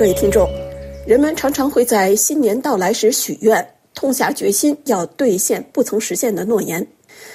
[0.00, 0.48] 各位听众，
[1.06, 3.62] 人们常常会在新年到来时许愿，
[3.94, 6.84] 痛下决心要兑现不曾实现的诺言。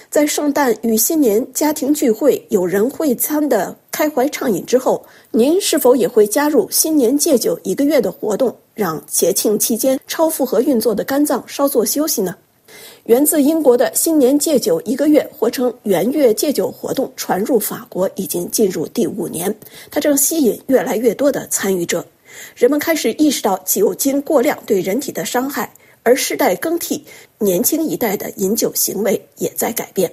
[0.10, 12.36] 在圣诞与新年家庭聚会、有人会餐的开怀畅饮之后，您是否也会加入新年戒酒一个月的活动，让节庆期间超负荷运作的肝脏稍作休息呢？
[13.04, 19.56] 源自英国的新年戒酒一个月，或称元月戒酒活动，传入法国已经进入第五年，
[19.92, 22.04] 它正吸引越来越多的参与者。
[22.56, 25.72] 人们开始意识到酒精过量对人体的伤害，
[26.04, 27.04] 而世代更替，
[27.40, 30.12] 年轻一代的饮酒行为也在改变。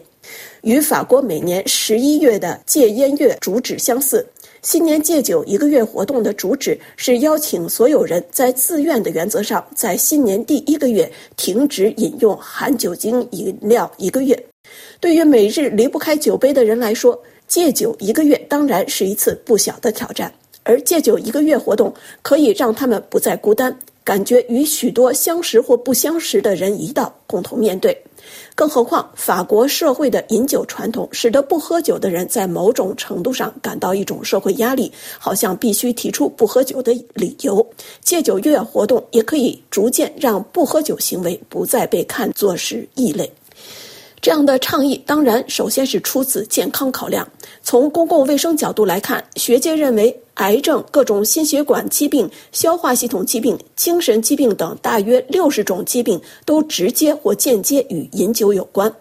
[0.63, 4.27] 与法国每年十一月的戒烟月主旨相似。
[4.63, 14.41] 新年戒酒一个月活动的主旨是邀请所有人在自愿的原则上，在新年第一个月停止饮用含酒精饮料一个月。
[15.01, 20.33] 对于每日离不开酒杯的人来说，戒酒一个月当然是一次不小的挑战。
[20.65, 27.97] 而戒酒一个月活动可以让他们不再孤单，感觉与许多相识或不相识的人一道，共同面对。
[28.55, 37.67] 更何况，法国社会的饮酒传统使得不喝酒的人在某种程度上感到一种社会压力，好像必须提出不喝酒的理由。
[38.01, 43.29] 戒酒月活动也可以逐渐让不喝酒行为不再被看作是异类。
[44.23, 47.29] 这样的倡议当然首先是出自健康考量。
[47.61, 58.93] 从公共卫生角度来看，学界认为，癌症、各种心血管疾病、消化系统疾病、精神疾病等大约六十种疾病都直接或间接与饮酒有关。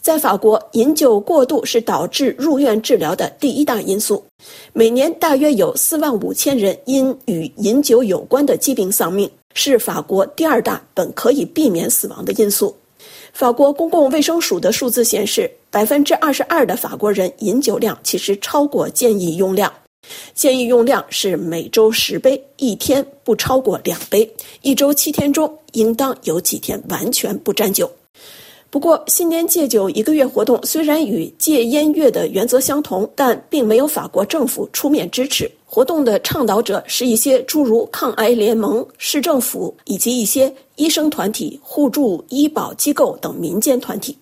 [0.00, 4.24] 在法国，饮酒过度是导致入院治疗的第一大因素。
[4.72, 12.72] 每年大约有四万五千人因与饮酒有关的疾病丧命，是法国第二大本可以避免死亡的因素。
[13.32, 19.72] 法国公共卫生署的数字显示，百分之二十二的法国人饮酒量其实超过建议用量。
[20.34, 24.28] 建议用量是每周十杯，一天不超过两杯。
[24.62, 27.90] 一周七天中，应当有几天完全不沾酒。
[28.70, 35.50] 不过，新年戒酒一个月活动虽然与戒烟月的原则相同，但并没有法国政府出面支持。
[35.70, 44.16] 活动的倡导者是一些诸如抗癌联盟、市政府以及一些医生团体、互助医保机构等民间团体。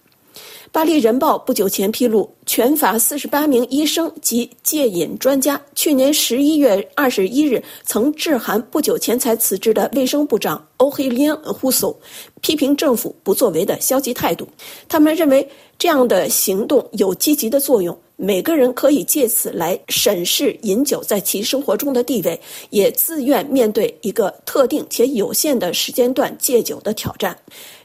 [0.72, 11.96] 巴黎人报不久前披露，全法四十八名医生及戒瘾专家去年十一月二十一日曾致函不久前才辞职的卫生部长欧黑利安·胡索，
[12.40, 14.46] 批评政府不作为的消极态度。
[14.88, 15.48] 他们认为
[15.78, 17.96] 这样的行动有积极的作用。
[18.16, 22.40] 每个人可以借此来审视饮酒在其生活中的地位，
[22.70, 27.36] 也自愿面对一个特定且有限的时间段戒酒的挑战。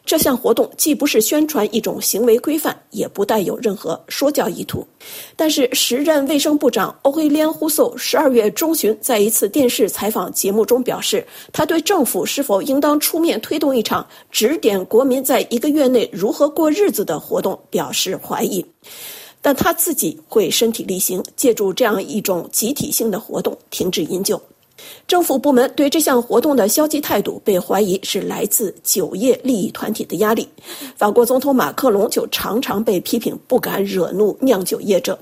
[0.04, 4.88] 这项活动既不是宣传一种行为规范，也不带有任何说教意图。
[5.36, 18.66] 但是，时任卫生部长欧黑连·呼索十二月中旬在一次电视采访节目中表示，他对政府是否应当出面推动一场指点国民在一个月内如何过日子的活动表示怀疑。
[19.42, 24.42] 但他自己会身体力行，借助这样一种集体性的活动停止饮酒。
[25.08, 30.48] 政府部门对这项活动的消极态度被怀疑是来自酒业利益团体的压力。
[30.96, 35.18] 法国总统马克龙就常常被批评不敢惹怒酿酒业者。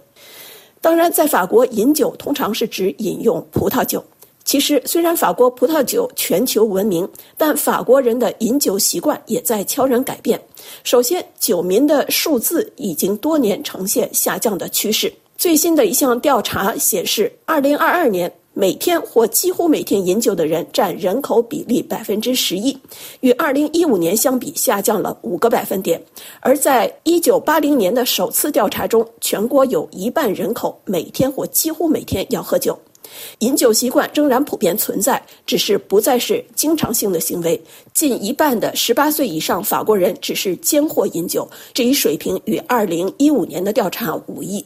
[0.81, 4.01] 当然，在法国饮酒通常是指饮用葡萄酒。
[4.49, 10.41] 其实，虽然法国葡萄酒全球闻名，但法国人的饮酒习惯也在悄然改变。
[10.83, 15.13] 首先，酒民的数字已经多年呈现下降的趋势。
[15.37, 22.75] 最新的一项调查显示，2022年每天或几乎每天饮酒的人占人口比例百分之十一，
[23.19, 26.01] 与2015年相比下降了五个百分点。
[26.39, 32.75] 而在1980年的首次调查中，全国有一半人口每天或几乎每天要喝酒。
[33.39, 37.61] 饮酒习惯仍然普遍存在，只是不再是经常性的行为。
[37.93, 44.65] 近一半的十八岁以上法国人只是间或饮酒，这一水平与二零一五年的调查无异。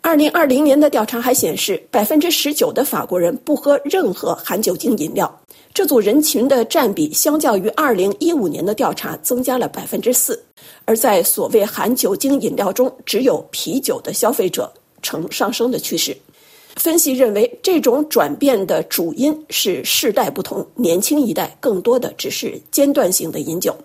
[0.00, 5.40] 二零二零年的调查还显示，百分之十九的法国人不喝任何含酒精饮料，
[5.74, 10.40] 这组人群的占比相较于二零一五年的调查增加了百分之四。
[10.84, 14.72] 而在所谓含酒精饮料中，只有啤酒的消费者
[15.02, 16.16] 呈上升的趋势。
[16.78, 23.76] 分析认为，这种转变的主因是世代不同，年轻一代更多的只是间断性的饮酒。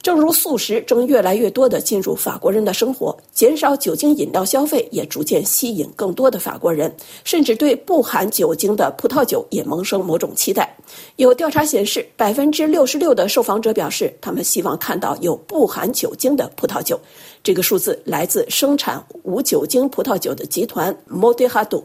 [0.00, 6.94] 正如素食正越来越多地进入法国人的生活，减少酒精饮料消费也逐渐吸引更多的法国人，
[7.24, 10.72] 甚至对不含酒精的葡萄酒也萌生某种期待。
[11.16, 16.98] 有调查显示，百分之六十六的受访者表示，他们希望看到有不含酒精的葡萄酒。
[17.42, 21.82] 这个数字来自生产无酒精葡萄酒的集团 Modelo。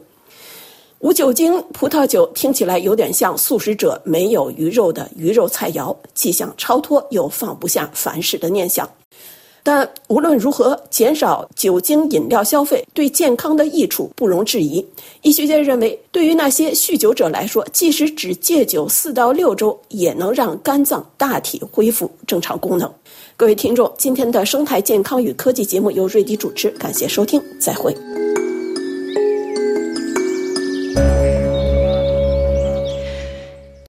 [1.00, 8.88] 无酒精葡萄酒听起来有点像素食者没有鱼肉的鱼肉菜肴，既想超脱又放不下凡事的念想。
[9.62, 14.86] 但无论如何，减少酒精饮料消费对健康的益处不容置疑。
[15.22, 22.90] 医学界认为，对于那些酗酒者来说，即使只戒酒四到六周，也能让肝脏大体恢复正常功能。
[23.38, 27.94] 各位听众，今天的生态健康与科技节目由瑞迪主持，感谢收听，再会。